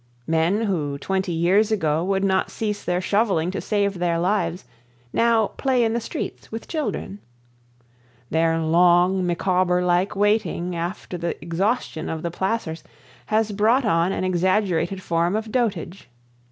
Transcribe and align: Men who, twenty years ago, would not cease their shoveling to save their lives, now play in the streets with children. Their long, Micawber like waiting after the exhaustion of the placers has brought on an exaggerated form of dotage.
Men 0.25 0.63
who, 0.63 0.97
twenty 0.97 1.31
years 1.31 1.71
ago, 1.71 2.03
would 2.03 2.23
not 2.23 2.49
cease 2.49 2.83
their 2.83 3.01
shoveling 3.01 3.51
to 3.51 3.61
save 3.61 3.99
their 3.99 4.17
lives, 4.17 4.65
now 5.13 5.45
play 5.57 5.83
in 5.83 5.93
the 5.93 6.01
streets 6.01 6.51
with 6.51 6.67
children. 6.67 7.19
Their 8.31 8.57
long, 8.57 9.27
Micawber 9.27 9.83
like 9.85 10.15
waiting 10.15 10.75
after 10.75 11.19
the 11.19 11.39
exhaustion 11.39 12.09
of 12.09 12.23
the 12.23 12.31
placers 12.31 12.83
has 13.27 13.51
brought 13.51 13.85
on 13.85 14.11
an 14.11 14.23
exaggerated 14.23 15.03
form 15.03 15.35
of 15.35 15.51
dotage. 15.51 16.09